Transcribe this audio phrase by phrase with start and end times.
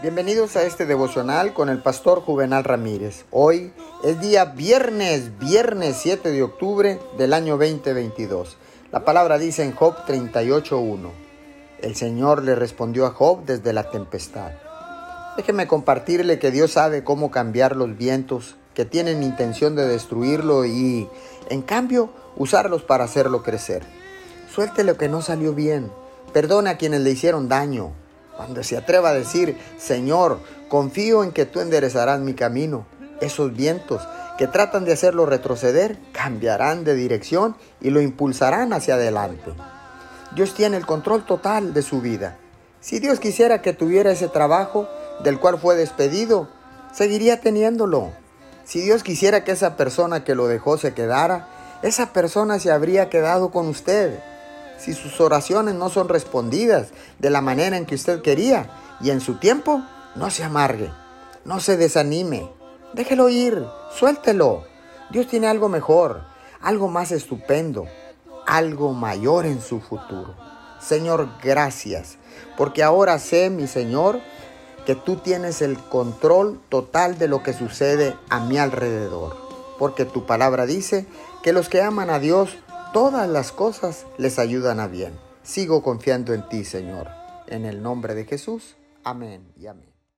[0.00, 3.24] Bienvenidos a este devocional con el pastor Juvenal Ramírez.
[3.32, 3.72] Hoy
[4.04, 8.58] es día viernes, viernes 7 de octubre del año 2022.
[8.92, 11.10] La palabra dice en Job 38.1.
[11.82, 14.52] El Señor le respondió a Job desde la tempestad.
[15.36, 21.08] Déjeme compartirle que Dios sabe cómo cambiar los vientos que tienen intención de destruirlo y,
[21.50, 23.82] en cambio, usarlos para hacerlo crecer.
[24.54, 25.90] Suelte lo que no salió bien.
[26.32, 27.94] Perdone a quienes le hicieron daño.
[28.38, 30.38] Cuando se atreva a decir, Señor,
[30.68, 32.86] confío en que tú enderezarás mi camino,
[33.20, 34.00] esos vientos
[34.38, 39.52] que tratan de hacerlo retroceder cambiarán de dirección y lo impulsarán hacia adelante.
[40.36, 42.38] Dios tiene el control total de su vida.
[42.80, 44.88] Si Dios quisiera que tuviera ese trabajo
[45.24, 46.48] del cual fue despedido,
[46.92, 48.12] seguiría teniéndolo.
[48.62, 51.48] Si Dios quisiera que esa persona que lo dejó se quedara,
[51.82, 54.20] esa persona se habría quedado con usted
[54.78, 56.88] si sus oraciones no son respondidas
[57.18, 59.82] de la manera en que usted quería y en su tiempo,
[60.14, 60.90] no se amargue,
[61.44, 62.48] no se desanime,
[62.94, 63.64] déjelo ir,
[63.96, 64.64] suéltelo.
[65.10, 66.22] Dios tiene algo mejor,
[66.60, 67.86] algo más estupendo,
[68.46, 70.34] algo mayor en su futuro.
[70.80, 72.18] Señor, gracias,
[72.56, 74.20] porque ahora sé, mi Señor,
[74.86, 79.36] que tú tienes el control total de lo que sucede a mi alrededor,
[79.78, 81.06] porque tu palabra dice
[81.42, 82.56] que los que aman a Dios,
[82.92, 85.18] todas las cosas les ayudan a bien.
[85.42, 87.08] Sigo confiando en ti, Señor.
[87.46, 88.76] En el nombre de Jesús.
[89.04, 89.97] Amén y amén.